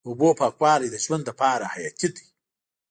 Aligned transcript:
د 0.05 0.05
اوبو 0.09 0.29
پاکوالی 0.41 0.87
د 0.91 0.95
ژوند 1.03 1.23
لپاره 1.29 1.71
حیاتي 1.73 2.07
دی. 2.15 2.25